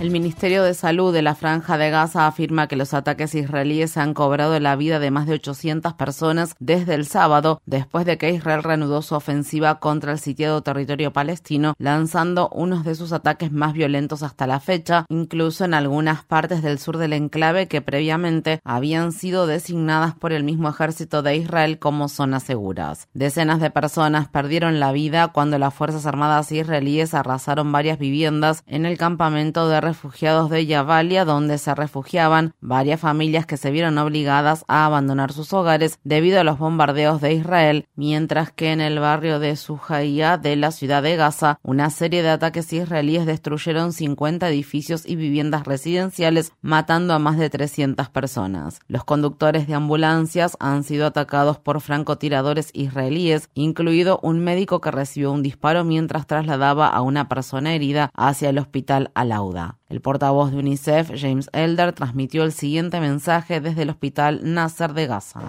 El 0.00 0.10
Ministerio 0.10 0.62
de 0.62 0.72
Salud 0.72 1.12
de 1.12 1.20
la 1.20 1.34
Franja 1.34 1.76
de 1.76 1.90
Gaza 1.90 2.26
afirma 2.26 2.68
que 2.68 2.76
los 2.76 2.94
ataques 2.94 3.34
israelíes 3.34 3.98
han 3.98 4.14
cobrado 4.14 4.58
la 4.58 4.74
vida 4.74 4.98
de 4.98 5.10
más 5.10 5.26
de 5.26 5.34
800 5.34 5.92
personas 5.92 6.54
desde 6.58 6.94
el 6.94 7.04
sábado, 7.04 7.60
después 7.66 8.06
de 8.06 8.16
que 8.16 8.30
Israel 8.30 8.62
reanudó 8.62 9.02
su 9.02 9.14
ofensiva 9.14 9.78
contra 9.78 10.12
el 10.12 10.18
sitiado 10.18 10.62
territorio 10.62 11.12
palestino, 11.12 11.74
lanzando 11.76 12.48
unos 12.48 12.82
de 12.82 12.94
sus 12.94 13.12
ataques 13.12 13.52
más 13.52 13.74
violentos 13.74 14.22
hasta 14.22 14.46
la 14.46 14.58
fecha, 14.58 15.04
incluso 15.10 15.66
en 15.66 15.74
algunas 15.74 16.24
partes 16.24 16.62
del 16.62 16.78
sur 16.78 16.96
del 16.96 17.12
enclave 17.12 17.68
que 17.68 17.82
previamente 17.82 18.60
habían 18.64 19.12
sido 19.12 19.46
designadas 19.46 20.14
por 20.14 20.32
el 20.32 20.44
mismo 20.44 20.70
ejército 20.70 21.20
de 21.20 21.36
Israel 21.36 21.78
como 21.78 22.08
zonas 22.08 22.44
seguras. 22.44 23.06
Decenas 23.12 23.60
de 23.60 23.70
personas 23.70 24.28
perdieron 24.28 24.80
la 24.80 24.92
vida 24.92 25.28
cuando 25.28 25.58
las 25.58 25.74
Fuerzas 25.74 26.06
Armadas 26.06 26.52
israelíes 26.52 27.12
arrasaron 27.12 27.70
varias 27.70 27.98
viviendas 27.98 28.62
en 28.66 28.86
el 28.86 28.96
campamento 28.96 29.68
de 29.68 29.89
refugiados 29.90 30.50
de 30.50 30.66
Yavalia, 30.66 31.24
donde 31.24 31.58
se 31.58 31.74
refugiaban 31.74 32.54
varias 32.60 33.00
familias 33.00 33.44
que 33.44 33.56
se 33.56 33.72
vieron 33.72 33.98
obligadas 33.98 34.64
a 34.68 34.86
abandonar 34.86 35.32
sus 35.32 35.52
hogares 35.52 35.98
debido 36.04 36.38
a 36.38 36.44
los 36.44 36.60
bombardeos 36.60 37.20
de 37.20 37.34
Israel, 37.34 37.88
mientras 37.96 38.52
que 38.52 38.70
en 38.70 38.80
el 38.80 39.00
barrio 39.00 39.40
de 39.40 39.56
Sujaía 39.56 40.38
de 40.38 40.54
la 40.54 40.70
ciudad 40.70 41.02
de 41.02 41.16
Gaza, 41.16 41.58
una 41.64 41.90
serie 41.90 42.22
de 42.22 42.30
ataques 42.30 42.72
israelíes 42.72 43.26
destruyeron 43.26 43.92
50 43.92 44.48
edificios 44.48 45.04
y 45.04 45.16
viviendas 45.16 45.66
residenciales, 45.66 46.52
matando 46.60 47.12
a 47.12 47.18
más 47.18 47.36
de 47.36 47.50
300 47.50 48.08
personas. 48.10 48.78
Los 48.86 49.02
conductores 49.02 49.66
de 49.66 49.74
ambulancias 49.74 50.56
han 50.60 50.84
sido 50.84 51.06
atacados 51.06 51.58
por 51.58 51.80
francotiradores 51.80 52.70
israelíes, 52.74 53.50
incluido 53.54 54.20
un 54.22 54.38
médico 54.38 54.80
que 54.80 54.92
recibió 54.92 55.32
un 55.32 55.42
disparo 55.42 55.82
mientras 55.82 56.28
trasladaba 56.28 56.86
a 56.86 57.02
una 57.02 57.28
persona 57.28 57.74
herida 57.74 58.12
hacia 58.14 58.50
el 58.50 58.58
hospital 58.58 59.10
Alauda. 59.14 59.79
El 59.90 60.00
portavoz 60.00 60.52
de 60.52 60.58
UNICEF, 60.58 61.10
James 61.16 61.50
Elder, 61.52 61.92
transmitió 61.92 62.44
el 62.44 62.52
siguiente 62.52 63.00
mensaje 63.00 63.60
desde 63.60 63.82
el 63.82 63.90
hospital 63.90 64.38
Nasser 64.44 64.92
de 64.92 65.08
Gaza. 65.08 65.40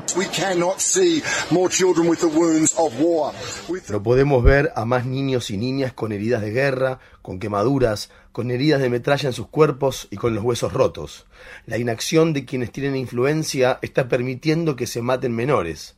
No 3.87 4.01
podemos 4.01 4.43
ver 4.43 4.73
a 4.75 4.85
más 4.85 5.05
niños 5.05 5.51
y 5.51 5.57
niñas 5.57 5.93
con 5.93 6.11
heridas 6.11 6.41
de 6.41 6.49
guerra, 6.49 6.97
con 7.21 7.37
quemaduras, 7.37 8.09
con 8.31 8.49
heridas 8.49 8.81
de 8.81 8.89
metralla 8.89 9.29
en 9.29 9.33
sus 9.33 9.45
cuerpos 9.45 10.07
y 10.09 10.17
con 10.17 10.33
los 10.33 10.43
huesos 10.43 10.73
rotos. 10.73 11.27
La 11.67 11.77
inacción 11.77 12.33
de 12.33 12.43
quienes 12.43 12.71
tienen 12.71 12.95
influencia 12.95 13.77
está 13.83 14.09
permitiendo 14.09 14.75
que 14.75 14.87
se 14.87 15.03
maten 15.03 15.35
menores. 15.35 15.97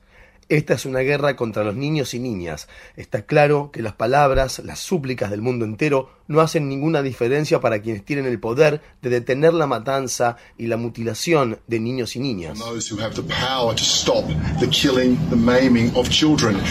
Esta 0.50 0.74
es 0.74 0.86
una 0.86 1.00
guerra 1.00 1.38
contra 1.38 1.64
los 1.64 1.76
niños 1.76 2.14
y 2.14 2.20
niñas. 2.20 2.68
Está 2.98 3.26
claro 3.26 3.72
que 3.72 3.82
las 3.82 3.94
palabras, 3.94 4.60
las 4.60 4.80
súplicas 4.80 5.32
del 5.32 5.42
mundo 5.42 5.64
entero 5.64 6.10
no 6.28 6.42
hacen 6.42 6.70
ninguna 6.70 7.02
diferencia 7.02 7.60
para 7.60 7.82
quienes 7.82 8.04
tienen 8.06 8.26
el 8.26 8.40
poder 8.40 8.82
de 9.02 9.10
detener 9.10 9.54
la 9.54 9.68
matanza 9.68 10.38
y 10.58 10.68
la 10.68 10.78
mutilación 10.78 11.60
de 11.68 11.80
niños 11.80 12.16
y 12.16 12.20
niñas. 12.20 12.60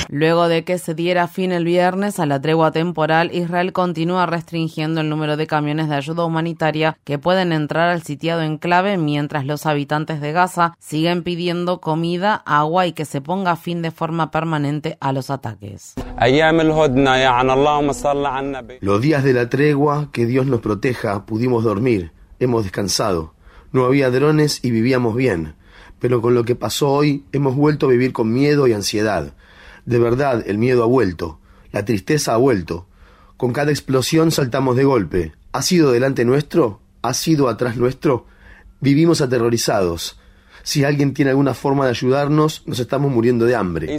Luego 0.09 0.49
de 0.49 0.65
que 0.65 0.79
se 0.79 0.95
diera 0.95 1.29
fin 1.29 1.53
el 1.53 1.65
viernes 1.65 2.19
a 2.19 2.27
la 2.27 2.41
tregua 2.41 2.73
temporal, 2.73 3.31
Israel 3.35 3.73
continúa 3.73 4.27
restringiendo 4.27 5.01
el 5.01 5.09
número 5.09 5.37
de 5.37 5.47
camiones 5.47 5.89
de 5.89 5.97
ayuda 5.97 6.25
humanitaria 6.25 6.97
que 7.05 7.19
pueden 7.19 7.53
entrar 7.53 7.89
al 7.91 8.03
sitiado 8.03 8.43
enclave 8.43 8.97
mientras 8.97 9.47
los 9.47 9.67
habitantes 9.67 10.21
de 10.21 10.33
Gaza 10.33 10.75
siguen 10.79 11.23
pidiendo 11.23 11.81
comida, 11.81 12.43
agua 12.47 12.87
y 12.87 12.93
que 12.93 13.05
se 13.05 13.21
ponga 13.21 13.57
fin 13.57 13.83
de 13.83 13.91
forma 13.91 14.31
permanente 14.31 14.97
a 15.01 15.13
los 15.13 15.31
ataques. 15.31 15.95
Los 18.81 19.01
días 19.01 19.25
de 19.25 19.33
la 19.33 19.42
tregua, 19.49 20.11
que 20.13 20.27
Dios 20.27 20.47
nos 20.47 20.61
proteja, 20.61 21.27
pudimos 21.27 21.65
dormir, 21.65 22.13
hemos 22.39 22.65
descansado. 22.65 23.35
No 23.73 23.85
había 23.85 24.11
drones 24.11 24.61
y 24.63 24.71
vivíamos 24.71 25.17
bien. 25.17 25.55
Pero 25.99 26.21
con 26.21 26.35
lo 26.35 26.45
que 26.45 26.55
pasó 26.55 26.91
hoy, 26.91 27.25
hemos 27.33 27.55
vuelto 27.55 27.87
a 27.87 27.91
vivir 27.91 28.13
con 28.13 28.33
miedo 28.33 28.67
y 28.67 28.73
ansiedad. 28.73 29.35
De 29.87 29.99
verdad, 29.99 30.45
el 30.47 30.59
miedo 30.59 30.83
ha 30.83 30.87
vuelto. 30.87 31.39
La 31.71 31.85
tristeza 31.85 32.35
ha 32.35 32.37
vuelto. 32.37 32.87
Con 33.37 33.53
cada 33.53 33.71
explosión 33.71 34.31
saltamos 34.31 34.77
de 34.77 34.85
golpe. 34.85 35.33
¿Ha 35.53 35.63
sido 35.63 35.93
delante 35.93 36.25
nuestro? 36.25 36.81
¿Ha 37.03 37.15
sido 37.15 37.49
atrás 37.49 37.77
nuestro? 37.77 38.27
Vivimos 38.81 39.21
aterrorizados. 39.21 40.19
Si 40.63 40.85
alguien 40.85 41.15
tiene 41.15 41.31
alguna 41.31 41.55
forma 41.55 41.85
de 41.85 41.91
ayudarnos, 41.91 42.63
nos 42.67 42.79
estamos 42.79 43.11
muriendo 43.11 43.47
de 43.47 43.57
hambre. 43.57 43.95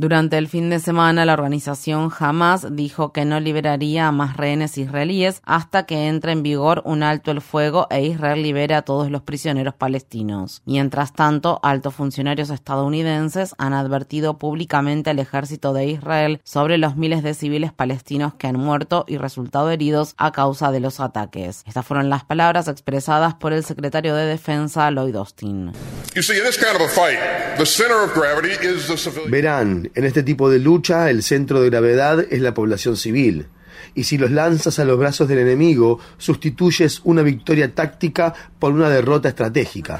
Durante 0.00 0.38
el 0.38 0.48
fin 0.48 0.70
de 0.70 0.78
semana, 0.78 1.26
la 1.26 1.34
organización 1.34 2.10
Hamas 2.18 2.74
dijo 2.74 3.12
que 3.12 3.26
no 3.26 3.38
liberaría 3.38 4.08
a 4.08 4.12
más 4.12 4.38
rehenes 4.38 4.78
israelíes 4.78 5.42
hasta 5.44 5.84
que 5.84 6.06
entre 6.06 6.32
en 6.32 6.42
vigor 6.42 6.80
un 6.86 7.02
alto 7.02 7.30
el 7.30 7.42
fuego 7.42 7.86
e 7.90 8.06
Israel 8.06 8.42
libere 8.42 8.74
a 8.74 8.80
todos 8.80 9.10
los 9.10 9.20
prisioneros 9.20 9.74
palestinos. 9.74 10.62
Mientras 10.64 11.12
tanto, 11.12 11.60
altos 11.62 11.94
funcionarios 11.96 12.48
estadounidenses 12.48 13.54
han 13.58 13.74
advertido 13.74 14.38
públicamente 14.38 15.10
al 15.10 15.18
ejército 15.18 15.74
de 15.74 15.88
Israel 15.88 16.40
sobre 16.44 16.78
los 16.78 16.96
miles 16.96 17.22
de 17.22 17.34
civiles 17.34 17.74
palestinos 17.74 18.32
que 18.32 18.46
han 18.46 18.56
muerto 18.56 19.04
y 19.06 19.18
resultado 19.18 19.70
heridos 19.70 20.14
a 20.16 20.32
causa 20.32 20.72
de 20.72 20.80
los 20.80 20.98
ataques. 21.00 21.62
Estas 21.66 21.84
fueron 21.84 22.08
las 22.08 22.24
palabras 22.24 22.68
expresadas 22.68 23.34
por 23.34 23.52
el 23.52 23.64
secretario 23.64 24.14
de 24.14 24.24
Defensa 24.24 24.90
Lloyd 24.90 25.16
Austin. 25.16 25.72
Verán, 29.28 29.89
en 29.94 30.04
este 30.04 30.22
tipo 30.22 30.50
de 30.50 30.58
lucha 30.58 31.10
el 31.10 31.22
centro 31.22 31.60
de 31.60 31.70
gravedad 31.70 32.24
es 32.30 32.40
la 32.40 32.54
población 32.54 32.96
civil. 32.96 33.46
Y 33.94 34.04
si 34.04 34.18
los 34.18 34.30
lanzas 34.30 34.78
a 34.78 34.84
los 34.84 34.98
brazos 34.98 35.28
del 35.28 35.38
enemigo, 35.38 35.98
sustituyes 36.18 37.00
una 37.04 37.22
victoria 37.22 37.74
táctica 37.74 38.34
por 38.58 38.72
una 38.72 38.88
derrota 38.88 39.28
estratégica. 39.28 39.98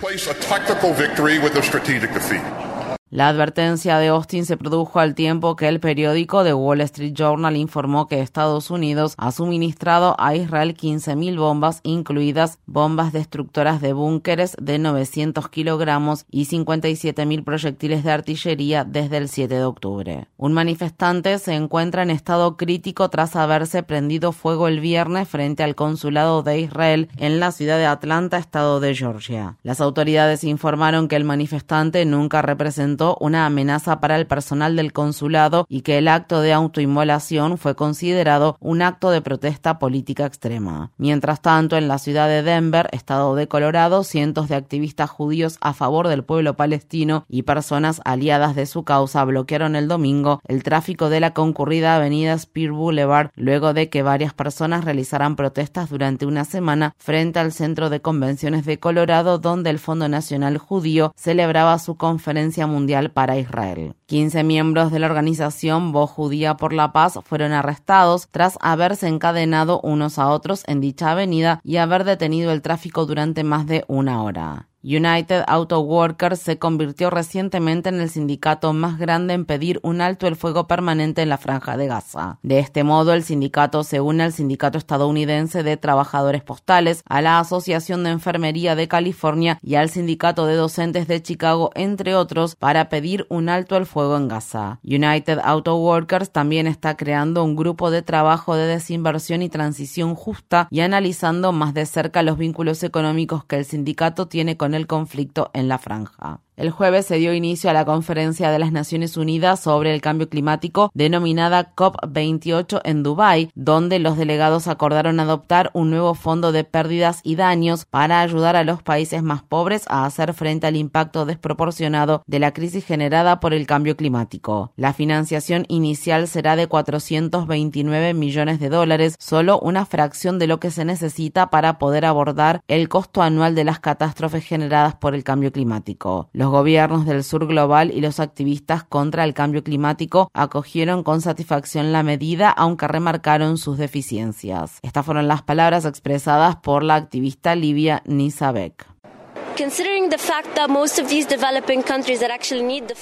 La 3.12 3.26
advertencia 3.26 3.98
de 3.98 4.06
Austin 4.06 4.46
se 4.46 4.56
produjo 4.56 5.00
al 5.00 5.16
tiempo 5.16 5.56
que 5.56 5.66
el 5.66 5.80
periódico 5.80 6.44
The 6.44 6.54
Wall 6.54 6.80
Street 6.82 7.12
Journal 7.12 7.56
informó 7.56 8.06
que 8.06 8.20
Estados 8.20 8.70
Unidos 8.70 9.14
ha 9.18 9.32
suministrado 9.32 10.14
a 10.20 10.36
Israel 10.36 10.76
15.000 10.76 11.36
bombas, 11.36 11.80
incluidas 11.82 12.60
bombas 12.66 13.12
destructoras 13.12 13.80
de 13.80 13.94
búnkeres 13.94 14.56
de 14.62 14.78
900 14.78 15.48
kilogramos 15.48 16.24
y 16.30 16.46
57.000 16.46 17.42
proyectiles 17.42 18.04
de 18.04 18.12
artillería 18.12 18.84
desde 18.84 19.16
el 19.16 19.28
7 19.28 19.56
de 19.56 19.64
octubre. 19.64 20.28
Un 20.36 20.52
manifestante 20.52 21.36
se 21.40 21.54
encuentra 21.54 22.04
en 22.04 22.10
estado 22.10 22.56
crítico 22.56 23.10
tras 23.10 23.34
haberse 23.34 23.82
prendido 23.82 24.30
fuego 24.30 24.68
el 24.68 24.78
viernes 24.78 25.28
frente 25.28 25.64
al 25.64 25.74
consulado 25.74 26.44
de 26.44 26.60
Israel 26.60 27.08
en 27.16 27.40
la 27.40 27.50
ciudad 27.50 27.78
de 27.78 27.86
Atlanta, 27.86 28.38
estado 28.38 28.78
de 28.78 28.94
Georgia. 28.94 29.56
Las 29.64 29.80
autoridades 29.80 30.44
informaron 30.44 31.08
que 31.08 31.16
el 31.16 31.24
manifestante 31.24 32.04
nunca 32.04 32.40
representó 32.40 32.99
una 33.20 33.46
amenaza 33.46 34.00
para 34.00 34.16
el 34.16 34.26
personal 34.26 34.76
del 34.76 34.92
consulado 34.92 35.66
y 35.68 35.80
que 35.80 35.98
el 35.98 36.08
acto 36.08 36.40
de 36.40 36.52
autoinmolación 36.52 37.58
fue 37.58 37.74
considerado 37.74 38.56
un 38.60 38.82
acto 38.82 39.10
de 39.10 39.22
protesta 39.22 39.78
política 39.78 40.26
extrema. 40.26 40.92
Mientras 40.98 41.40
tanto, 41.40 41.76
en 41.76 41.88
la 41.88 41.98
ciudad 41.98 42.28
de 42.28 42.42
Denver, 42.42 42.88
estado 42.92 43.34
de 43.34 43.48
Colorado, 43.48 44.04
cientos 44.04 44.48
de 44.48 44.56
activistas 44.56 45.10
judíos 45.10 45.56
a 45.60 45.72
favor 45.72 46.08
del 46.08 46.24
pueblo 46.24 46.54
palestino 46.54 47.24
y 47.28 47.42
personas 47.42 48.00
aliadas 48.04 48.54
de 48.54 48.66
su 48.66 48.84
causa 48.84 49.24
bloquearon 49.24 49.76
el 49.76 49.88
domingo 49.88 50.40
el 50.46 50.62
tráfico 50.62 51.08
de 51.08 51.20
la 51.20 51.32
concurrida 51.32 51.96
avenida 51.96 52.36
Spear 52.38 52.72
Boulevard 52.72 53.30
luego 53.36 53.72
de 53.72 53.88
que 53.88 54.02
varias 54.02 54.34
personas 54.34 54.84
realizaran 54.84 55.36
protestas 55.36 55.90
durante 55.90 56.26
una 56.26 56.44
semana 56.44 56.94
frente 56.98 57.38
al 57.38 57.52
centro 57.52 57.90
de 57.90 58.00
convenciones 58.00 58.64
de 58.66 58.78
Colorado 58.78 59.38
donde 59.38 59.70
el 59.70 59.78
Fondo 59.78 60.08
Nacional 60.08 60.58
Judío 60.58 61.12
celebraba 61.16 61.78
su 61.78 61.96
conferencia 61.96 62.66
mundial 62.66 62.89
para 63.12 63.38
Israel. 63.38 63.94
15 64.06 64.42
miembros 64.42 64.90
de 64.90 64.98
la 64.98 65.06
organización 65.06 65.92
Voz 65.92 66.10
Judía 66.10 66.56
por 66.56 66.72
la 66.72 66.92
Paz 66.92 67.18
fueron 67.24 67.52
arrestados 67.52 68.28
tras 68.30 68.58
haberse 68.60 69.06
encadenado 69.06 69.80
unos 69.82 70.18
a 70.18 70.28
otros 70.28 70.64
en 70.66 70.80
dicha 70.80 71.12
avenida 71.12 71.60
y 71.62 71.76
haber 71.76 72.04
detenido 72.04 72.52
el 72.52 72.62
tráfico 72.62 73.06
durante 73.06 73.44
más 73.44 73.66
de 73.66 73.84
una 73.86 74.22
hora. 74.22 74.69
United 74.82 75.44
Auto 75.46 75.80
Workers 75.80 76.40
se 76.40 76.58
convirtió 76.58 77.10
recientemente 77.10 77.90
en 77.90 78.00
el 78.00 78.08
sindicato 78.08 78.72
más 78.72 78.98
grande 78.98 79.34
en 79.34 79.44
pedir 79.44 79.78
un 79.82 80.00
alto 80.00 80.26
el 80.26 80.36
fuego 80.36 80.66
permanente 80.66 81.20
en 81.20 81.28
la 81.28 81.36
franja 81.36 81.76
de 81.76 81.86
Gaza. 81.86 82.38
De 82.42 82.58
este 82.58 82.82
modo, 82.82 83.12
el 83.12 83.22
sindicato 83.22 83.84
se 83.84 84.00
une 84.00 84.22
al 84.22 84.32
Sindicato 84.32 84.78
Estadounidense 84.78 85.62
de 85.62 85.76
Trabajadores 85.76 86.42
Postales, 86.42 87.02
a 87.06 87.20
la 87.20 87.38
Asociación 87.38 88.04
de 88.04 88.10
Enfermería 88.10 88.74
de 88.74 88.88
California 88.88 89.58
y 89.62 89.74
al 89.74 89.90
Sindicato 89.90 90.46
de 90.46 90.54
Docentes 90.54 91.06
de 91.08 91.22
Chicago, 91.22 91.70
entre 91.74 92.14
otros, 92.14 92.56
para 92.56 92.88
pedir 92.88 93.26
un 93.28 93.50
alto 93.50 93.76
el 93.76 93.86
fuego 93.86 94.16
en 94.16 94.28
Gaza. 94.28 94.80
United 94.82 95.40
Auto 95.44 95.76
Workers 95.76 96.30
también 96.30 96.66
está 96.66 96.96
creando 96.96 97.44
un 97.44 97.54
grupo 97.54 97.90
de 97.90 98.02
trabajo 98.02 98.56
de 98.56 98.66
desinversión 98.66 99.42
y 99.42 99.50
transición 99.50 100.14
justa 100.14 100.68
y 100.70 100.80
analizando 100.80 101.52
más 101.52 101.74
de 101.74 101.84
cerca 101.84 102.22
los 102.22 102.38
vínculos 102.38 102.82
económicos 102.82 103.44
que 103.44 103.56
el 103.56 103.64
sindicato 103.66 104.26
tiene 104.26 104.56
con 104.56 104.69
el 104.74 104.86
conflicto 104.86 105.50
en 105.54 105.68
la 105.68 105.78
franja. 105.78 106.40
El 106.60 106.70
jueves 106.70 107.06
se 107.06 107.16
dio 107.16 107.32
inicio 107.32 107.70
a 107.70 107.72
la 107.72 107.86
conferencia 107.86 108.50
de 108.50 108.58
las 108.58 108.70
Naciones 108.70 109.16
Unidas 109.16 109.60
sobre 109.60 109.94
el 109.94 110.02
cambio 110.02 110.28
climático 110.28 110.90
denominada 110.92 111.74
COP28 111.74 112.82
en 112.84 113.02
Dubái, 113.02 113.50
donde 113.54 113.98
los 113.98 114.18
delegados 114.18 114.68
acordaron 114.68 115.20
adoptar 115.20 115.70
un 115.72 115.88
nuevo 115.88 116.12
fondo 116.12 116.52
de 116.52 116.64
pérdidas 116.64 117.20
y 117.24 117.36
daños 117.36 117.86
para 117.86 118.20
ayudar 118.20 118.56
a 118.56 118.64
los 118.64 118.82
países 118.82 119.22
más 119.22 119.42
pobres 119.42 119.86
a 119.88 120.04
hacer 120.04 120.34
frente 120.34 120.66
al 120.66 120.76
impacto 120.76 121.24
desproporcionado 121.24 122.22
de 122.26 122.40
la 122.40 122.52
crisis 122.52 122.84
generada 122.84 123.40
por 123.40 123.54
el 123.54 123.66
cambio 123.66 123.96
climático. 123.96 124.74
La 124.76 124.92
financiación 124.92 125.64
inicial 125.68 126.28
será 126.28 126.56
de 126.56 126.66
429 126.66 128.12
millones 128.12 128.60
de 128.60 128.68
dólares, 128.68 129.16
solo 129.18 129.58
una 129.60 129.86
fracción 129.86 130.38
de 130.38 130.46
lo 130.46 130.60
que 130.60 130.70
se 130.70 130.84
necesita 130.84 131.48
para 131.48 131.78
poder 131.78 132.04
abordar 132.04 132.60
el 132.68 132.90
costo 132.90 133.22
anual 133.22 133.54
de 133.54 133.64
las 133.64 133.80
catástrofes 133.80 134.44
generadas 134.44 134.96
por 134.96 135.14
el 135.14 135.24
cambio 135.24 135.52
climático. 135.52 136.28
Gobiernos 136.50 137.06
del 137.06 137.24
sur 137.24 137.46
global 137.46 137.90
y 137.90 138.00
los 138.00 138.20
activistas 138.20 138.84
contra 138.84 139.24
el 139.24 139.34
cambio 139.34 139.62
climático 139.62 140.30
acogieron 140.34 141.02
con 141.02 141.20
satisfacción 141.20 141.92
la 141.92 142.02
medida, 142.02 142.50
aunque 142.50 142.88
remarcaron 142.88 143.58
sus 143.58 143.78
deficiencias. 143.78 144.78
Estas 144.82 145.04
fueron 145.04 145.28
las 145.28 145.42
palabras 145.42 145.84
expresadas 145.84 146.56
por 146.56 146.82
la 146.82 146.96
activista 146.96 147.54
Livia 147.54 148.02
Nisabek. 148.06 148.86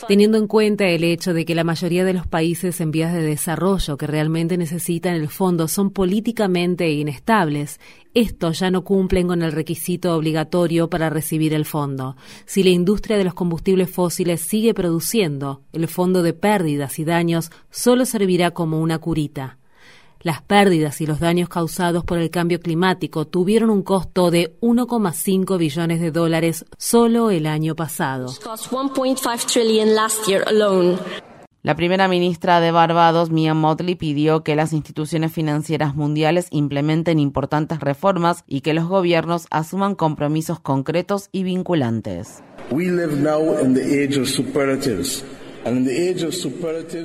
Teniendo 0.09 0.39
en 0.39 0.49
cuenta 0.49 0.87
el 0.87 1.05
hecho 1.05 1.33
de 1.33 1.45
que 1.45 1.55
la 1.55 1.63
mayoría 1.63 2.05
de 2.05 2.13
los 2.13 2.27
países 2.27 2.81
en 2.81 2.91
vías 2.91 3.13
de 3.13 3.23
desarrollo 3.23 3.97
que 3.97 4.09
realmente 4.09 4.57
necesitan 4.57 5.15
el 5.15 5.29
fondo 5.29 5.69
son 5.69 5.91
políticamente 5.91 6.91
inestables, 6.91 7.79
estos 8.13 8.59
ya 8.59 8.73
no 8.73 8.83
cumplen 8.83 9.29
con 9.29 9.43
el 9.43 9.53
requisito 9.53 10.17
obligatorio 10.17 10.91
para 10.91 11.11
recibir 11.11 11.55
el 11.55 11.65
fondo. 11.65 12.17
Si 12.45 12.65
la 12.65 12.71
industria 12.71 13.17
de 13.19 13.25
los 13.25 13.35
combustibles 13.35 13.89
fósiles 13.89 14.41
sigue 14.41 14.75
produciendo, 14.75 15.63
el 15.73 15.87
fondo 15.87 16.25
de 16.25 16.33
pérdidas 16.33 16.99
y 16.99 17.05
daños 17.05 17.53
solo 17.71 18.05
servirá 18.05 18.51
como 18.51 18.81
una 18.81 18.99
curita. 18.99 19.59
Las 20.21 20.43
pérdidas 20.43 21.01
y 21.01 21.07
los 21.07 21.21
daños 21.21 21.49
causados 21.49 22.05
por 22.05 22.19
el 22.19 22.31
cambio 22.31 22.59
climático 22.59 23.27
tuvieron 23.27 23.71
un 23.71 23.83
costo 23.83 24.33
de 24.33 24.59
1,5 24.61 25.57
billones 25.59 26.01
de 26.01 26.11
dólares 26.11 26.65
solo 26.77 27.31
el 27.31 27.47
año 27.47 27.77
pasado. 27.77 28.27
La 31.63 31.77
primera 31.77 32.09
ministra 32.09 32.61
de 32.61 32.71
Barbados, 32.71 33.31
Mia 33.31 33.55
Motley, 33.55 33.95
pidió 33.95 34.43
que 34.43 34.57
las 34.57 34.73
instituciones 34.73 35.33
financieras 35.33 35.95
mundiales 35.95 36.49
implementen 36.51 37.19
importantes 37.21 37.79
reformas 37.79 38.43
y 38.47 38.63
que 38.63 38.75
los 38.75 38.87
gobiernos 38.87 39.47
asuman 39.51 39.95
compromisos 39.95 40.59
concretos 40.59 41.29
y 41.31 41.45
vinculantes. 41.45 42.43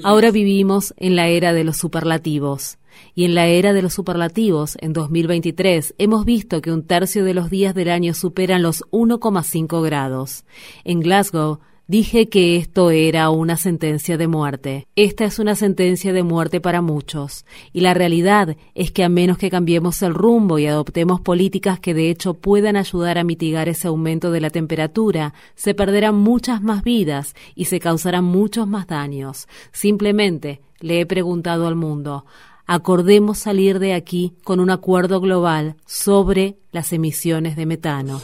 Ahora 0.04 0.31
vivimos 0.31 0.94
en 0.98 1.15
la 1.15 1.27
era 1.27 1.54
de 1.54 1.63
los 1.63 1.77
superlativos. 1.77 2.77
Y 3.16 3.25
en 3.25 3.36
la 3.36 3.48
era 3.48 3.74
de 3.74 3.81
los 3.81 3.94
superlativos, 3.94 4.78
en 4.81 4.94
2023, 4.94 5.95
hemos 5.98 6.25
visto 6.25 6.62
que 6.62 6.72
un 6.72 6.84
tercio 6.84 7.24
de 7.24 7.34
los 7.34 7.50
días 7.50 7.75
del 7.75 7.90
año 7.90 8.13
superan 8.13 8.62
los 8.62 8.84
1,5 8.92 9.84
grados. 9.84 10.45
En 10.84 11.00
Glasgow, 11.00 11.60
Dije 11.86 12.30
que 12.30 12.56
esto 12.56 12.92
era 12.92 13.30
una 13.30 13.57
sentencia 13.57 14.18
de 14.18 14.30
muerte. 14.30 14.88
Esta 14.95 15.25
es 15.25 15.38
una 15.38 15.54
sentencia 15.54 16.13
de 16.13 16.24
muerte 16.24 16.62
para 16.62 16.81
muchos. 16.81 17.45
Y 17.74 17.81
la 17.81 17.94
realidad 17.94 18.56
es 18.74 18.92
que 18.92 19.04
a 19.04 19.10
menos 19.10 19.38
que 19.38 19.50
cambiemos 19.50 20.01
el 20.01 20.13
rumbo 20.13 20.60
y 20.60 20.66
adoptemos 20.66 21.19
políticas 21.19 21.81
que 21.81 21.94
de 21.94 22.10
hecho 22.10 22.36
puedan 22.36 22.78
ayudar 22.78 23.18
a 23.18 23.25
mitigar 23.25 23.68
ese 23.68 23.89
aumento 23.89 24.31
de 24.31 24.39
la 24.39 24.50
temperatura, 24.50 25.34
se 25.56 25.74
perderán 25.74 26.16
muchas 26.16 26.62
más 26.62 26.84
vidas 26.84 27.36
y 27.54 27.66
se 27.66 27.81
causarán 27.81 28.24
muchos 28.24 28.66
más 28.66 28.88
daños. 28.88 29.50
Simplemente 29.74 30.62
le 30.80 31.01
he 31.01 31.06
preguntado 31.06 31.68
al 31.68 31.75
mundo, 31.75 32.25
acordemos 32.65 33.38
salir 33.38 33.80
de 33.80 33.94
aquí 33.94 34.33
con 34.44 34.60
un 34.60 34.69
acuerdo 34.69 35.19
global 35.19 35.75
sobre 35.86 36.57
las 36.71 36.94
emisiones 36.94 37.56
de 37.56 37.65
metano. 37.65 38.19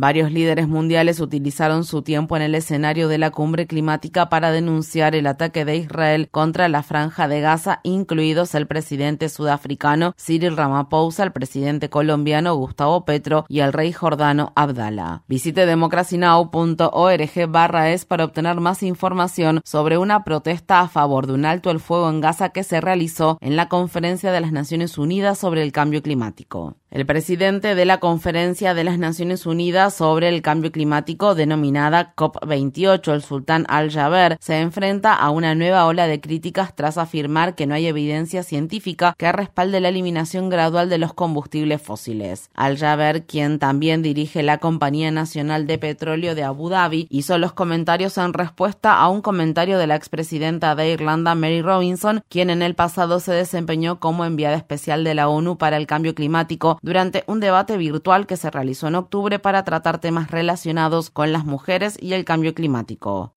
Varios 0.00 0.30
líderes 0.30 0.68
mundiales 0.68 1.18
utilizaron 1.18 1.82
su 1.82 2.02
tiempo 2.02 2.36
en 2.36 2.42
el 2.42 2.54
escenario 2.54 3.08
de 3.08 3.18
la 3.18 3.32
cumbre 3.32 3.66
climática 3.66 4.28
para 4.28 4.52
denunciar 4.52 5.16
el 5.16 5.26
ataque 5.26 5.64
de 5.64 5.74
Israel 5.74 6.28
contra 6.30 6.68
la 6.68 6.84
franja 6.84 7.26
de 7.26 7.40
Gaza, 7.40 7.80
incluidos 7.82 8.54
el 8.54 8.68
presidente 8.68 9.28
sudafricano 9.28 10.14
Cyril 10.16 10.56
Ramaphosa, 10.56 11.24
el 11.24 11.32
presidente 11.32 11.90
colombiano 11.90 12.54
Gustavo 12.54 13.04
Petro 13.04 13.44
y 13.48 13.58
el 13.58 13.72
rey 13.72 13.92
jordano 13.92 14.52
Abdallah. 14.54 15.24
Visite 15.26 15.66
democracynow.org 15.66 17.48
barra 17.48 17.90
es 17.90 18.04
para 18.04 18.24
obtener 18.24 18.60
más 18.60 18.84
información 18.84 19.62
sobre 19.64 19.98
una 19.98 20.22
protesta 20.22 20.78
a 20.78 20.86
favor 20.86 21.26
de 21.26 21.32
un 21.32 21.44
alto 21.44 21.72
el 21.72 21.80
fuego 21.80 22.08
en 22.08 22.20
Gaza 22.20 22.50
que 22.50 22.62
se 22.62 22.80
realizó 22.80 23.36
en 23.40 23.56
la 23.56 23.68
Conferencia 23.68 24.30
de 24.30 24.42
las 24.42 24.52
Naciones 24.52 24.96
Unidas 24.96 25.38
sobre 25.38 25.64
el 25.64 25.72
Cambio 25.72 26.04
Climático. 26.04 26.76
El 26.90 27.04
presidente 27.04 27.74
de 27.74 27.84
la 27.84 28.00
Conferencia 28.00 28.72
de 28.72 28.82
las 28.82 28.98
Naciones 28.98 29.44
Unidas 29.44 29.87
sobre 29.90 30.28
el 30.28 30.42
Cambio 30.42 30.70
Climático, 30.70 31.34
denominada 31.34 32.14
COP28, 32.14 33.12
el 33.12 33.22
sultán 33.22 33.64
Al-Jaber, 33.68 34.36
se 34.40 34.60
enfrenta 34.60 35.14
a 35.14 35.30
una 35.30 35.54
nueva 35.54 35.86
ola 35.86 36.06
de 36.06 36.20
críticas 36.20 36.74
tras 36.74 36.98
afirmar 36.98 37.54
que 37.54 37.66
no 37.66 37.74
hay 37.74 37.86
evidencia 37.86 38.42
científica 38.42 39.14
que 39.16 39.32
respalde 39.32 39.80
la 39.80 39.88
eliminación 39.88 40.50
gradual 40.50 40.88
de 40.88 40.98
los 40.98 41.14
combustibles 41.14 41.80
fósiles. 41.80 42.50
Al-Jaber, 42.54 43.24
quien 43.24 43.58
también 43.58 44.02
dirige 44.02 44.42
la 44.42 44.58
Compañía 44.58 45.10
Nacional 45.10 45.66
de 45.66 45.78
Petróleo 45.78 46.34
de 46.34 46.44
Abu 46.44 46.68
Dhabi, 46.68 47.06
hizo 47.10 47.38
los 47.38 47.52
comentarios 47.52 48.18
en 48.18 48.32
respuesta 48.32 48.98
a 48.98 49.08
un 49.08 49.22
comentario 49.22 49.78
de 49.78 49.86
la 49.86 49.96
expresidenta 49.96 50.74
de 50.74 50.90
Irlanda, 50.90 51.34
Mary 51.34 51.62
Robinson, 51.62 52.22
quien 52.28 52.50
en 52.50 52.62
el 52.62 52.74
pasado 52.74 53.20
se 53.20 53.32
desempeñó 53.32 54.00
como 54.00 54.24
enviada 54.24 54.56
especial 54.56 55.04
de 55.04 55.14
la 55.14 55.28
ONU 55.28 55.56
para 55.56 55.76
el 55.76 55.86
Cambio 55.86 56.14
Climático 56.14 56.78
durante 56.82 57.24
un 57.26 57.40
debate 57.40 57.76
virtual 57.76 58.26
que 58.26 58.36
se 58.36 58.50
realizó 58.50 58.88
en 58.88 58.96
octubre 58.96 59.38
para 59.38 59.64
tratar 59.64 59.77
temas 59.98 60.30
relacionados 60.30 61.10
con 61.10 61.32
las 61.32 61.44
mujeres 61.44 61.96
y 62.00 62.12
el 62.12 62.24
cambio 62.24 62.54
climático. 62.54 63.34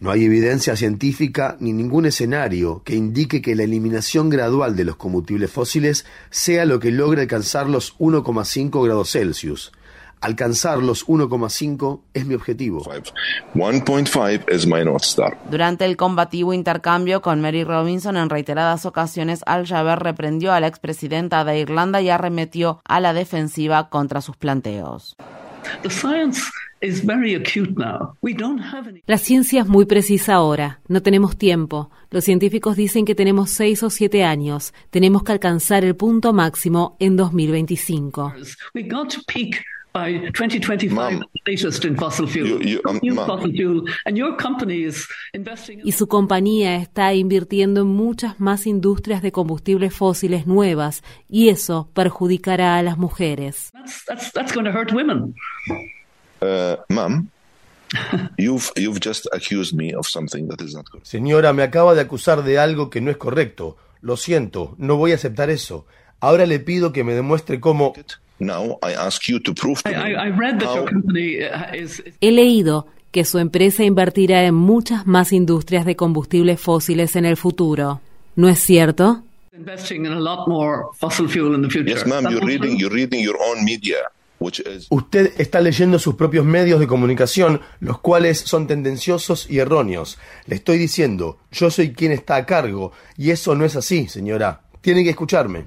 No 0.00 0.10
hay 0.10 0.24
evidencia 0.24 0.76
científica 0.76 1.56
ni 1.60 1.72
ningún 1.72 2.06
escenario 2.06 2.82
que 2.82 2.94
indique 2.94 3.42
que 3.42 3.54
la 3.54 3.64
eliminación 3.64 4.30
gradual 4.30 4.74
de 4.74 4.84
los 4.84 4.96
combustibles 4.96 5.50
fósiles 5.50 6.06
sea 6.30 6.64
lo 6.64 6.80
que 6.80 6.90
logre 6.90 7.22
alcanzar 7.22 7.68
los 7.68 7.96
1,5 7.98 8.84
grados 8.84 9.12
Celsius. 9.12 9.72
Alcanzar 10.20 10.82
los 10.82 11.06
1,5 11.06 12.00
es 12.12 12.26
mi 12.26 12.34
objetivo. 12.34 12.82
1.5 13.54 14.44
es 14.48 14.66
my 14.66 14.84
North 14.84 15.04
Star. 15.04 15.38
Durante 15.50 15.86
el 15.86 15.96
combativo 15.96 16.52
intercambio 16.52 17.22
con 17.22 17.40
Mary 17.40 17.64
Robinson, 17.64 18.16
en 18.16 18.28
reiteradas 18.28 18.84
ocasiones, 18.84 19.42
Al-Jaber 19.46 19.98
reprendió 19.98 20.52
a 20.52 20.60
la 20.60 20.66
expresidenta 20.66 21.44
de 21.44 21.60
Irlanda 21.60 22.02
y 22.02 22.10
arremetió 22.10 22.80
a 22.84 23.00
la 23.00 23.12
defensiva 23.14 23.88
contra 23.88 24.20
sus 24.20 24.36
planteos. 24.36 25.16
La 29.06 29.18
ciencia 29.18 29.60
es 29.60 29.68
muy 29.68 29.84
precisa 29.84 30.34
ahora. 30.34 30.80
No 30.88 31.02
tenemos 31.02 31.36
tiempo. 31.36 31.90
Los 32.10 32.24
científicos 32.24 32.76
dicen 32.76 33.04
que 33.04 33.14
tenemos 33.14 33.50
seis 33.50 33.82
o 33.82 33.90
siete 33.90 34.24
años. 34.24 34.72
Tenemos 34.90 35.22
que 35.22 35.32
alcanzar 35.32 35.84
el 35.84 35.96
punto 35.96 36.32
máximo 36.32 36.96
en 36.98 37.16
2025. 37.16 38.32
Y 45.84 45.92
su 45.92 46.06
compañía 46.06 46.76
está 46.76 47.14
invirtiendo 47.14 47.80
en 47.80 47.88
muchas 47.88 48.38
más 48.38 48.66
industrias 48.66 49.20
de 49.22 49.32
combustibles 49.32 49.92
fósiles 49.94 50.46
nuevas 50.46 51.02
y 51.28 51.48
eso 51.48 51.88
perjudicará 51.92 52.76
a 52.76 52.82
las 52.82 52.98
mujeres. 52.98 53.72
Uh, 56.40 56.76
Señora, 61.02 61.52
me 61.52 61.62
acaba 61.62 61.94
de 61.94 62.00
acusar 62.00 62.44
de 62.44 62.58
algo 62.58 62.90
que 62.90 63.00
no 63.00 63.10
es 63.10 63.16
correcto. 63.16 63.76
Lo 64.00 64.16
siento, 64.16 64.74
no 64.78 64.96
voy 64.96 65.12
a 65.12 65.16
aceptar 65.16 65.50
eso. 65.50 65.86
Ahora 66.20 66.46
le 66.46 66.60
pido 66.60 66.92
que 66.92 67.02
me 67.02 67.14
demuestre 67.14 67.60
cómo... 67.60 67.92
He 72.20 72.32
leído 72.32 72.86
que 73.10 73.24
su 73.24 73.38
empresa 73.38 73.84
invertirá 73.84 74.44
en 74.44 74.54
muchas 74.54 75.06
más 75.06 75.32
industrias 75.32 75.84
de 75.84 75.96
combustibles 75.96 76.60
fósiles 76.60 77.16
en 77.16 77.24
el 77.24 77.36
futuro. 77.36 78.00
¿No 78.36 78.48
es 78.48 78.60
cierto? 78.60 79.22
Usted 84.88 85.32
está 85.36 85.60
leyendo 85.60 85.98
sus 85.98 86.14
propios 86.14 86.46
medios 86.46 86.80
de 86.80 86.86
comunicación, 86.86 87.60
los 87.80 88.00
cuales 88.00 88.38
son 88.38 88.66
tendenciosos 88.66 89.46
y 89.50 89.58
erróneos. 89.58 90.18
Le 90.46 90.56
estoy 90.56 90.78
diciendo, 90.78 91.38
yo 91.52 91.70
soy 91.70 91.92
quien 91.92 92.12
está 92.12 92.36
a 92.36 92.46
cargo, 92.46 92.92
y 93.18 93.32
eso 93.32 93.54
no 93.54 93.66
es 93.66 93.76
así, 93.76 94.08
señora. 94.08 94.62
Tiene 94.80 95.04
que 95.04 95.10
escucharme. 95.10 95.66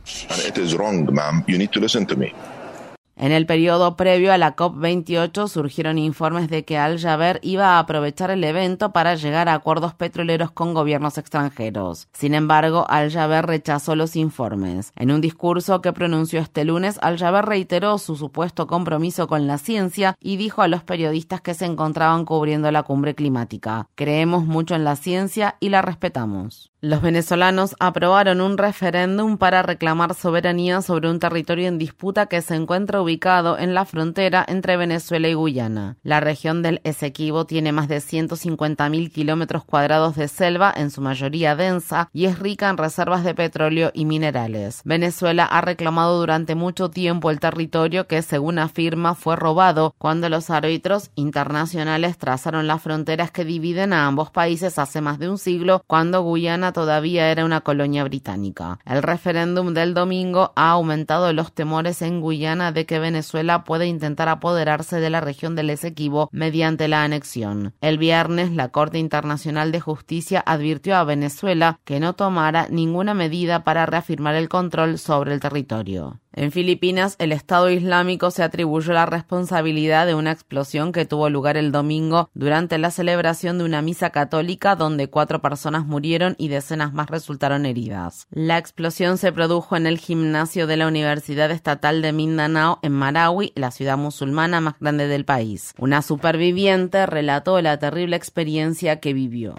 En 3.16 3.32
el 3.32 3.46
periodo 3.46 3.96
previo 3.96 4.34
a 4.34 4.40
la 4.40 4.56
COP28 4.56 5.48
surgieron 5.48 6.00
informes 6.00 6.50
de 6.50 6.66
que 6.66 6.78
Al 6.78 7.00
Jaber 7.00 7.40
iba 7.44 7.76
a 7.76 7.80
aprovechar 7.80 8.32
el 8.32 8.44
evento 8.44 8.92
para 8.92 9.16
llegar 9.16 9.50
a 9.50 9.54
acuerdos 9.54 9.94
petroleros 9.94 10.52
con 10.52 10.74
gobiernos 10.74 11.18
extranjeros. 11.18 12.08
Sin 12.12 12.34
embargo, 12.34 12.86
Al 12.90 13.12
Jaber 13.12 13.46
rechazó 13.46 13.96
los 13.96 14.16
informes. 14.16 14.92
En 14.96 15.12
un 15.12 15.22
discurso 15.22 15.82
que 15.82 15.94
pronunció 15.94 16.40
este 16.40 16.66
lunes, 16.66 16.98
Al 17.02 17.20
Jaber 17.20 17.46
reiteró 17.46 18.00
su 18.00 18.16
supuesto 18.16 18.66
compromiso 18.66 19.28
con 19.28 19.46
la 19.46 19.60
ciencia 19.60 20.16
y 20.20 20.38
dijo 20.38 20.64
a 20.64 20.68
los 20.68 20.84
periodistas 20.84 21.42
que 21.42 21.54
se 21.54 21.66
encontraban 21.66 22.26
cubriendo 22.26 22.72
la 22.72 22.84
cumbre 22.84 23.14
climática: 23.14 23.88
"Creemos 23.96 24.46
mucho 24.46 24.74
en 24.74 24.84
la 24.84 24.96
ciencia 24.96 25.56
y 25.60 25.70
la 25.70 25.84
respetamos". 25.84 26.73
Los 26.86 27.02
venezolanos 27.02 27.78
aprobaron 27.80 28.42
un 28.42 28.58
referéndum 28.58 29.38
para 29.38 29.62
reclamar 29.64 30.14
soberanía 30.16 30.82
sobre 30.82 31.10
un 31.10 31.18
territorio 31.18 31.70
en 31.70 31.78
disputa 31.78 32.26
que 32.26 32.42
se 32.42 32.56
encuentra 32.56 33.02
ubicado 33.02 33.58
en 33.58 33.74
la 33.74 33.86
frontera 33.86 34.44
entre 34.46 34.76
Venezuela 34.76 35.30
y 35.30 35.34
Guyana. 35.34 35.96
La 36.04 36.20
región 36.20 36.62
del 36.62 36.82
Esequibo 36.84 37.46
tiene 37.46 37.72
más 37.72 37.88
de 37.88 38.00
150.000 38.00 39.14
kilómetros 39.14 39.64
cuadrados 39.64 40.18
de 40.18 40.28
selva, 40.28 40.74
en 40.76 40.92
su 40.92 41.00
mayoría 41.00 41.56
densa, 41.56 42.10
y 42.12 42.26
es 42.26 42.38
rica 42.38 42.68
en 42.68 42.76
reservas 42.76 43.24
de 43.24 43.34
petróleo 43.34 43.92
y 43.94 44.04
minerales. 44.04 44.82
Venezuela 44.84 45.46
ha 45.46 45.62
reclamado 45.62 46.20
durante 46.20 46.54
mucho 46.54 46.90
tiempo 46.90 47.32
el 47.32 47.40
territorio 47.40 48.08
que, 48.08 48.22
según 48.22 48.60
afirma, 48.60 49.16
fue 49.16 49.38
robado 49.38 49.96
cuando 49.98 50.28
los 50.28 50.50
árbitros 50.50 51.12
internacionales 51.16 52.18
trazaron 52.18 52.68
las 52.68 52.82
fronteras 52.82 53.32
que 53.32 53.46
dividen 53.46 53.94
a 53.94 54.06
ambos 54.06 54.32
países 54.32 54.78
hace 54.78 55.00
más 55.00 55.18
de 55.18 55.30
un 55.30 55.38
siglo, 55.38 55.82
cuando 55.88 56.24
Guyana 56.24 56.73
todavía 56.74 57.32
era 57.32 57.46
una 57.46 57.62
colonia 57.62 58.04
británica. 58.04 58.80
El 58.86 59.02
referéndum 59.02 59.74
del 59.74 59.94
domingo 59.94 60.52
ha 60.56 60.72
aumentado 60.72 61.32
los 61.32 61.54
temores 61.54 62.02
en 62.02 62.20
Guyana 62.20 62.72
de 62.72 62.86
que 62.86 63.00
Venezuela 63.00 63.64
pueda 63.64 63.86
intentar 63.86 64.30
apoderarse 64.30 65.00
de 65.00 65.10
la 65.10 65.22
región 65.22 65.56
del 65.56 65.70
Esequibo 65.70 66.30
mediante 66.32 66.88
la 66.88 67.04
anexión. 67.04 67.74
El 67.82 67.98
viernes, 67.98 68.52
la 68.52 68.70
Corte 68.70 69.00
Internacional 69.00 69.72
de 69.72 69.80
Justicia 69.80 70.44
advirtió 70.46 70.96
a 70.96 71.04
Venezuela 71.04 71.80
que 71.86 72.00
no 72.00 72.14
tomara 72.14 72.68
ninguna 72.70 73.14
medida 73.14 73.64
para 73.64 73.86
reafirmar 73.86 74.36
el 74.36 74.50
control 74.50 74.98
sobre 74.98 75.34
el 75.34 75.40
territorio. 75.40 76.20
En 76.36 76.52
Filipinas, 76.52 77.16
el 77.20 77.32
Estado 77.32 77.70
Islámico 77.70 78.32
se 78.32 78.42
atribuyó 78.42 78.92
la 78.92 79.06
responsabilidad 79.06 80.08
de 80.08 80.16
una 80.16 80.32
explosión 80.32 80.92
que 80.92 81.06
tuvo 81.06 81.30
lugar 81.30 81.58
el 81.58 81.72
domingo 81.72 82.32
durante 82.34 82.80
la 82.80 82.90
celebración 82.90 83.60
de 83.60 83.66
una 83.66 83.84
misa 83.84 84.10
católica 84.10 84.76
donde 84.76 85.10
cuatro 85.10 85.44
personas 85.44 85.86
murieron 85.86 86.36
y 86.40 86.48
decenas 86.48 86.92
más 86.92 87.08
resultaron 87.12 87.68
heridas. 87.68 88.28
La 88.32 88.58
explosión 88.58 89.20
se 89.20 89.32
produjo 89.32 89.76
en 89.76 89.86
el 89.86 90.00
gimnasio 90.00 90.66
de 90.66 90.78
la 90.78 90.88
Universidad 90.88 91.52
Estatal 91.52 92.02
de 92.02 92.14
Mindanao 92.14 92.80
en 92.82 92.94
Marawi, 92.94 93.54
la 93.56 93.70
ciudad 93.70 93.98
musulmana 93.98 94.60
más 94.60 94.74
grande 94.80 95.08
del 95.08 95.26
país. 95.26 95.76
Una 95.78 96.02
superviviente 96.02 97.06
relató 97.06 97.62
la 97.62 97.78
terrible 97.78 98.16
experiencia 98.16 99.00
que 99.00 99.14
vivió. 99.14 99.54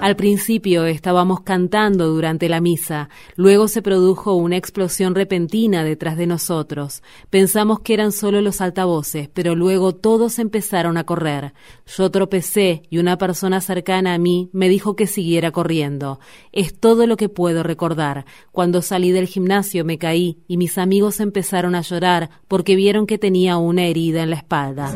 Al 0.00 0.14
principio 0.14 0.86
estábamos 0.86 1.40
cantando 1.40 2.06
durante 2.06 2.48
la 2.48 2.60
misa, 2.60 3.08
luego 3.34 3.66
se 3.66 3.82
produjo 3.82 4.34
una 4.34 4.56
explosión 4.56 5.16
repentina 5.16 5.82
detrás 5.82 6.16
de 6.16 6.26
nosotros. 6.26 7.02
Pensamos 7.30 7.80
que 7.80 7.94
eran 7.94 8.12
solo 8.12 8.40
los 8.40 8.60
altavoces, 8.60 9.28
pero 9.28 9.56
luego 9.56 9.96
todos 9.96 10.38
empezaron 10.38 10.96
a 10.98 11.04
correr. 11.04 11.52
Yo 11.84 12.10
tropecé 12.12 12.82
y 12.90 12.98
una 12.98 13.18
persona 13.18 13.60
cercana 13.60 14.14
a 14.14 14.18
mí 14.18 14.50
me 14.52 14.68
dijo 14.68 14.94
que 14.94 15.08
siguiera 15.08 15.50
corriendo. 15.50 16.20
Es 16.52 16.78
todo 16.78 17.08
lo 17.08 17.16
que 17.16 17.28
puedo 17.28 17.64
recordar. 17.64 18.24
Cuando 18.52 18.82
salí 18.82 19.10
del 19.10 19.26
gimnasio 19.26 19.84
me 19.84 19.98
caí 19.98 20.38
y 20.46 20.58
mis 20.58 20.78
amigos 20.78 21.18
empezaron 21.18 21.74
a 21.74 21.80
llorar 21.80 22.30
porque 22.46 22.76
vieron 22.76 23.06
que 23.06 23.18
tenía 23.18 23.56
una 23.56 23.84
herida 23.84 24.22
en 24.22 24.30
la 24.30 24.36
espalda. 24.36 24.92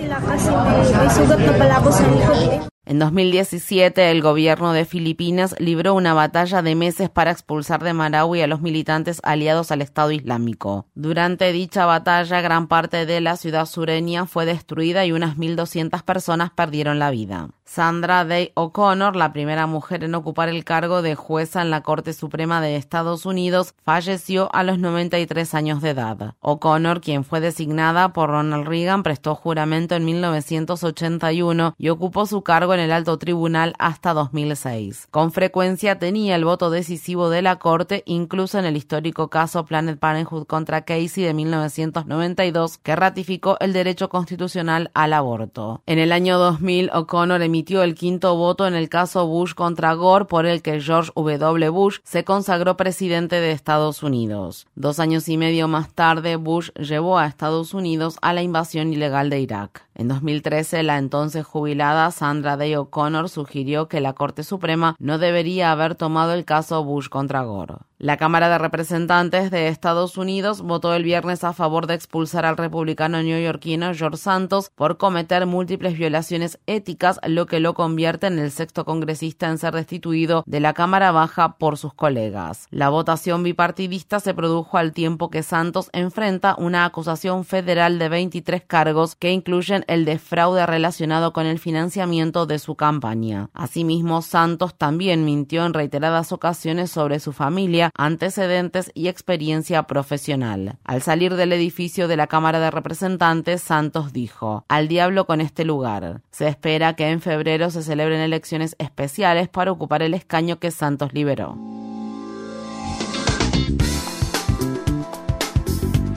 En 2.85 2.99
2017, 2.99 4.11
el 4.11 4.23
gobierno 4.23 4.73
de 4.73 4.85
Filipinas 4.85 5.55
libró 5.61 5.95
una 5.95 6.15
batalla 6.15 6.63
de 6.63 6.75
meses 6.75 7.09
para 7.09 7.31
expulsar 7.31 7.85
de 7.85 7.93
Marawi 7.93 8.41
a 8.41 8.49
los 8.49 8.61
militantes 8.61 9.21
aliados 9.23 9.71
al 9.71 9.83
Estado 9.83 10.11
Islámico. 10.11 10.87
Durante 10.97 11.53
dicha 11.53 11.87
batalla, 11.87 12.41
gran 12.41 12.67
parte 12.67 13.07
de 13.07 13.21
la 13.21 13.37
ciudad 13.37 13.67
sureña 13.67 14.27
fue 14.27 14.47
destruida 14.47 15.07
y 15.07 15.13
unas 15.13 15.37
1.200 15.37 16.03
personas 16.03 16.51
perdieron 16.51 16.99
la 16.99 17.13
vida. 17.13 17.51
Sandra 17.73 18.27
Day 18.27 18.53
O'Connor, 18.53 19.17
la 19.17 19.33
primera 19.33 19.67
mujer 19.67 20.05
en 20.05 20.15
ocupar 20.15 20.51
el 20.51 20.63
cargo 20.63 21.01
de 21.01 21.15
jueza 21.15 21.63
en 21.63 21.71
la 21.71 21.81
Corte 21.81 22.13
Suprema 22.13 22.61
de 22.61 22.77
Estados 22.77 23.25
Unidos, 23.25 23.75
falleció 23.83 24.55
a 24.55 24.63
los 24.63 24.79
93 24.79 25.55
años 25.55 25.81
de 25.81 25.89
edad. 25.89 26.35
O'Connor, 26.41 27.01
quien 27.01 27.25
fue 27.25 27.41
designada 27.41 28.13
por 28.13 28.29
Ronald 28.29 28.69
Reagan, 28.69 29.03
prestó 29.03 29.35
juramento 29.35 29.95
en 29.95 30.05
1981 30.05 31.75
y 31.79 31.89
ocupó 31.89 32.27
su 32.27 32.43
cargo 32.43 32.75
en 32.75 32.81
el 32.81 32.93
alto 32.93 33.17
tribunal 33.17 33.73
hasta 33.79 34.13
2006. 34.13 35.09
Con 35.11 35.33
frecuencia 35.33 35.99
tenía 35.99 36.37
el 36.37 36.45
voto 36.45 36.69
decisivo 36.69 37.31
de 37.31 37.41
la 37.41 37.57
Corte, 37.57 38.03
incluso 38.05 38.59
en 38.59 38.67
el 38.67 38.77
histórico 38.77 39.29
caso 39.29 39.65
Planet 39.65 39.99
Parenthood 39.99 40.45
contra 40.47 40.83
Casey 40.83 41.25
de 41.25 41.33
1992, 41.33 42.77
que 42.77 42.97
ratificó 42.97 43.57
el 43.61 43.73
derecho 43.73 44.11
constitucional 44.11 44.91
al 44.93 45.15
aborto. 45.15 45.81
En 45.87 45.99
el 45.99 46.13
año 46.13 46.39
2000, 46.39 46.91
O'Connor 46.93 47.41
emitió 47.63 47.85
el 47.85 47.95
quinto 47.95 48.35
voto 48.35 48.67
en 48.67 48.75
el 48.75 48.89
caso 48.89 49.25
Bush 49.29 49.55
contra 49.55 49.95
Gore 49.95 50.25
por 50.25 50.47
el 50.47 50.63
que 50.63 50.81
George 50.81 51.13
W. 51.15 51.69
Bush 51.69 51.99
se 52.03 52.25
consagró 52.25 52.77
presidente 52.77 53.37
de 53.37 53.53
Estados 53.53 54.03
Unidos. 54.03 54.67
Dos 54.75 54.99
años 54.99 55.29
y 55.29 55.37
medio 55.37 55.69
más 55.69 55.95
tarde, 55.95 56.35
Bush 56.35 56.71
llevó 56.73 57.19
a 57.19 57.27
Estados 57.27 57.73
Unidos 57.73 58.19
a 58.21 58.33
la 58.33 58.43
invasión 58.43 58.93
ilegal 58.93 59.31
de 59.31 59.39
Irak. 59.39 59.87
En 59.95 60.09
2013, 60.09 60.83
la 60.83 60.99
entonces 60.99 61.47
jubilada 61.47 62.11
Sandra 62.11 62.57
Day 62.57 62.75
O'Connor 62.75 63.29
sugirió 63.29 63.87
que 63.87 64.01
la 64.01 64.15
Corte 64.15 64.43
Suprema 64.43 64.97
no 64.99 65.19
debería 65.19 65.71
haber 65.71 65.95
tomado 65.95 66.33
el 66.33 66.45
caso 66.45 66.83
Bush 66.83 67.09
contra 67.09 67.43
Gore. 67.43 67.77
La 68.03 68.17
Cámara 68.17 68.49
de 68.49 68.59
Representantes 68.59 69.53
de 69.53 69.69
Estados 69.69 70.19
Unidos 70.19 70.61
votó 70.61 70.93
el 70.93 71.05
viernes 71.05 71.45
a 71.45 71.53
favor 71.53 71.87
de 71.87 71.95
expulsar 71.95 72.45
al 72.45 72.57
republicano 72.57 73.23
neoyorquino 73.23 73.95
George 73.95 74.17
Santos 74.17 74.73
por 74.75 74.97
cometer 74.97 75.47
múltiples 75.47 75.97
violaciones 75.97 76.59
éticas, 76.67 77.21
lo 77.25 77.47
que 77.47 77.61
lo 77.61 77.75
convierte 77.75 78.27
en 78.27 78.41
el 78.41 78.51
sexto 78.51 78.85
congresista 78.85 79.49
en 79.49 79.59
ser 79.59 79.75
destituido 79.75 80.43
de 80.47 80.59
la 80.59 80.73
Cámara 80.73 81.13
Baja 81.13 81.59
por 81.59 81.79
sus 81.79 81.95
colegas. 81.95 82.67
La 82.73 82.89
votación 82.89 83.45
bipartidista 83.45 84.19
se 84.19 84.35
produjo 84.35 84.79
al 84.79 84.91
tiempo 84.91 85.31
que 85.31 85.45
Santos 85.45 85.89
enfrenta 85.93 86.57
una 86.59 86.85
acusación 86.85 87.45
federal 87.45 88.01
de 88.01 88.09
23 88.09 88.65
cargos 88.67 89.15
que 89.15 89.31
incluyen 89.31 89.85
el 89.87 90.05
de 90.05 90.19
fraude 90.19 90.67
relacionado 90.67 91.33
con 91.33 91.47
el 91.47 91.61
financiamiento 91.61 92.47
de 92.47 92.59
su 92.59 92.75
campaña. 92.75 93.49
Asimismo, 93.55 94.23
Santos 94.23 94.75
también 94.75 95.25
mintió 95.25 95.65
en 95.65 95.73
reiteradas 95.73 96.33
ocasiones 96.33 96.91
sobre 96.91 97.21
su 97.21 97.33
familia 97.33 97.92
antecedentes 97.95 98.91
y 98.95 99.09
experiencia 99.09 99.83
profesional. 99.85 100.79
Al 100.85 101.03
salir 101.03 101.37
del 101.37 101.53
edificio 101.53 102.09
de 102.09 102.17
la 102.17 102.27
Cámara 102.27 102.59
de 102.61 102.71
Representantes, 102.71 103.63
Santos 103.63 104.13
dijo, 104.13 104.65
al 104.69 104.89
diablo 104.89 105.27
con 105.27 105.41
este 105.41 105.65
lugar. 105.65 106.23
Se 106.31 106.49
espera 106.49 106.95
que 106.95 107.11
en 107.11 107.21
febrero 107.21 107.71
se 107.71 107.83
celebren 107.83 108.21
elecciones 108.21 108.77
especiales 108.79 109.49
para 109.49 109.73
ocupar 109.73 110.03
el 110.03 110.15
escaño 110.15 110.59
que 110.59 110.71
Santos 110.71 111.13
liberó. 111.13 111.59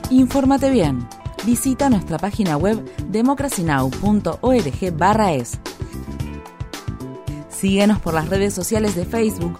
Infórmate 0.09 0.69
bien. 0.69 1.07
Visita 1.45 1.89
nuestra 1.89 2.17
página 2.17 2.57
web 2.57 2.83
democracynow.org/es. 3.09 5.59
Síguenos 7.49 7.99
por 7.99 8.13
las 8.13 8.29
redes 8.29 8.53
sociales 8.53 8.95
de 8.95 9.05
Facebook, 9.05 9.59